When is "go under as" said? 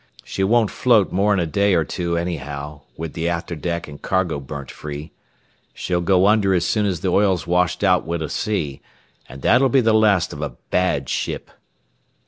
6.01-6.65